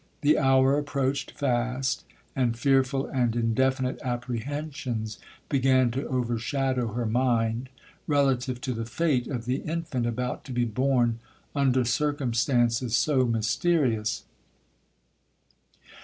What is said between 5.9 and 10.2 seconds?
to overshadow her mind, relative to the fate of the infant